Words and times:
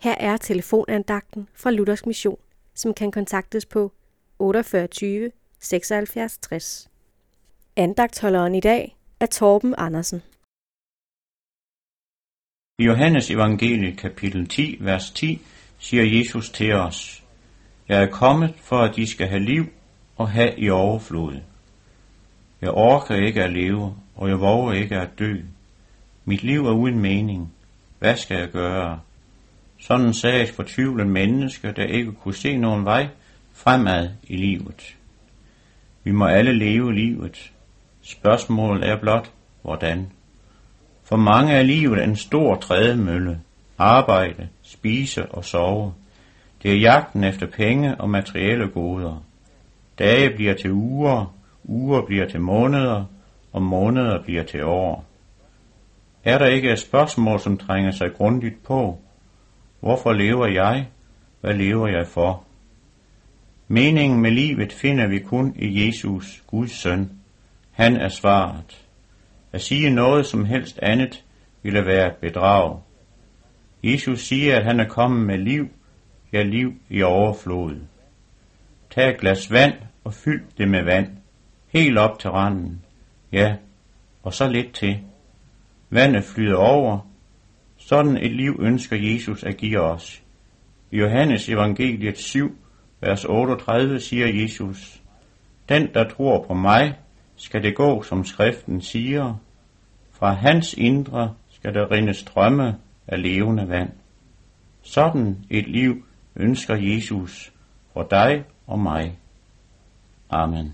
Her 0.00 0.14
er 0.20 0.36
telefonandagten 0.36 1.48
fra 1.54 1.70
Luthers 1.70 2.06
Mission, 2.06 2.38
som 2.74 2.94
kan 2.94 3.10
kontaktes 3.10 3.66
på 3.66 3.92
48 4.38 5.30
76 5.60 6.38
60. 6.38 6.90
Andagtholderen 7.76 8.54
i 8.54 8.60
dag 8.60 8.96
er 9.20 9.26
Torben 9.26 9.74
Andersen. 9.78 10.22
I 12.78 12.84
Johannes 12.84 13.30
evangelie 13.30 13.96
kapitel 13.96 14.48
10, 14.48 14.78
vers 14.80 15.10
10, 15.10 15.40
siger 15.78 16.18
Jesus 16.18 16.50
til 16.50 16.72
os, 16.72 17.24
Jeg 17.88 18.02
er 18.02 18.10
kommet 18.10 18.54
for, 18.56 18.78
at 18.78 18.96
de 18.96 19.06
skal 19.06 19.26
have 19.26 19.42
liv 19.42 19.64
og 20.16 20.30
have 20.30 20.58
i 20.58 20.70
overflod. 20.70 21.40
Jeg 22.60 22.70
orker 22.70 23.14
ikke 23.14 23.44
at 23.44 23.52
leve, 23.52 23.96
og 24.16 24.28
jeg 24.28 24.40
våger 24.40 24.72
ikke 24.72 24.96
at 24.96 25.18
dø. 25.18 25.36
Mit 26.24 26.42
liv 26.42 26.66
er 26.66 26.72
uden 26.72 26.98
mening. 26.98 27.54
Hvad 27.98 28.16
skal 28.16 28.38
jeg 28.38 28.50
gøre? 28.50 29.00
Sådan 29.78 30.14
sagde 30.14 30.42
et 30.42 30.48
fortvivlet 30.48 31.06
menneske, 31.06 31.72
der 31.72 31.84
ikke 31.84 32.12
kunne 32.12 32.34
se 32.34 32.56
nogen 32.56 32.84
vej 32.84 33.08
fremad 33.52 34.08
i 34.22 34.36
livet. 34.36 34.96
Vi 36.04 36.12
må 36.12 36.26
alle 36.26 36.52
leve 36.52 36.94
livet. 36.94 37.52
Spørgsmålet 38.02 38.88
er 38.88 38.96
blot, 39.00 39.32
hvordan. 39.62 40.12
For 41.04 41.16
mange 41.16 41.52
er 41.52 41.62
livet 41.62 42.04
en 42.04 42.16
stor 42.16 42.56
trædemølle. 42.56 43.40
Arbejde, 43.78 44.48
spise 44.62 45.26
og 45.26 45.44
sove. 45.44 45.94
Det 46.62 46.72
er 46.72 46.76
jagten 46.76 47.24
efter 47.24 47.46
penge 47.46 48.00
og 48.00 48.10
materielle 48.10 48.68
goder. 48.68 49.24
Dage 49.98 50.30
bliver 50.30 50.54
til 50.54 50.70
uger, 50.72 51.34
uger 51.64 52.02
bliver 52.06 52.28
til 52.28 52.40
måneder, 52.40 53.04
og 53.52 53.62
måneder 53.62 54.22
bliver 54.22 54.42
til 54.42 54.64
år. 54.64 55.04
Er 56.24 56.38
der 56.38 56.46
ikke 56.46 56.72
et 56.72 56.78
spørgsmål, 56.78 57.40
som 57.40 57.56
trænger 57.56 57.90
sig 57.90 58.12
grundigt 58.16 58.62
på? 58.62 58.98
Hvorfor 59.80 60.12
lever 60.12 60.46
jeg? 60.46 60.86
Hvad 61.40 61.54
lever 61.54 61.88
jeg 61.88 62.06
for? 62.06 62.44
Meningen 63.68 64.20
med 64.20 64.30
livet 64.30 64.72
finder 64.72 65.06
vi 65.06 65.18
kun 65.18 65.54
i 65.56 65.86
Jesus, 65.86 66.42
Guds 66.46 66.72
søn. 66.72 67.10
Han 67.70 67.96
er 67.96 68.08
svaret. 68.08 68.84
At 69.52 69.60
sige 69.60 69.90
noget 69.90 70.26
som 70.26 70.44
helst 70.44 70.78
andet 70.82 71.24
ville 71.62 71.86
være 71.86 72.06
et 72.06 72.16
bedrag. 72.16 72.80
Jesus 73.82 74.20
siger, 74.20 74.56
at 74.56 74.64
han 74.64 74.80
er 74.80 74.88
kommet 74.88 75.26
med 75.26 75.38
liv, 75.38 75.68
ja 76.32 76.42
liv 76.42 76.72
i 76.88 77.02
overflod. 77.02 77.76
Tag 78.90 79.10
et 79.10 79.20
glas 79.20 79.50
vand 79.50 79.72
og 80.04 80.14
fyld 80.14 80.42
det 80.58 80.68
med 80.68 80.82
vand, 80.84 81.08
helt 81.68 81.98
op 81.98 82.18
til 82.18 82.30
randen. 82.30 82.82
Ja, 83.32 83.56
og 84.22 84.34
så 84.34 84.48
lidt 84.48 84.74
til. 84.74 84.98
Vandet 85.90 86.24
flyder 86.24 86.56
over. 86.56 86.98
Sådan 87.88 88.16
et 88.16 88.32
liv 88.32 88.56
ønsker 88.60 88.96
Jesus 88.96 89.44
at 89.44 89.56
give 89.56 89.80
os. 89.80 90.22
I 90.90 90.96
Johannes 90.96 91.48
evangeliet 91.48 92.18
7, 92.18 92.58
vers 93.00 93.24
38 93.24 94.00
siger 94.00 94.26
Jesus, 94.42 95.02
Den, 95.68 95.94
der 95.94 96.08
tror 96.08 96.44
på 96.46 96.54
mig, 96.54 96.98
skal 97.36 97.62
det 97.62 97.76
gå, 97.76 98.02
som 98.02 98.24
skriften 98.24 98.80
siger. 98.80 99.34
Fra 100.12 100.32
hans 100.32 100.74
indre 100.74 101.34
skal 101.50 101.74
der 101.74 101.90
rinde 101.90 102.14
strømme 102.14 102.76
af 103.06 103.22
levende 103.22 103.68
vand. 103.68 103.90
Sådan 104.82 105.44
et 105.50 105.68
liv 105.68 106.04
ønsker 106.36 106.76
Jesus 106.76 107.52
for 107.92 108.02
dig 108.02 108.44
og 108.66 108.78
mig. 108.78 109.18
Amen. 110.30 110.72